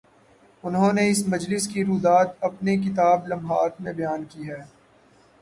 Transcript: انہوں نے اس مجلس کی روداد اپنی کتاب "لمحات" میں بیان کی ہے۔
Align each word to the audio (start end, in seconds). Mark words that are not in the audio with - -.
انہوں 0.63 0.93
نے 0.93 1.09
اس 1.09 1.23
مجلس 1.27 1.67
کی 1.67 1.83
روداد 1.85 2.25
اپنی 2.41 2.77
کتاب 2.77 3.27
"لمحات" 3.27 3.81
میں 3.81 3.93
بیان 3.93 4.23
کی 4.29 4.49
ہے۔ 4.49 4.61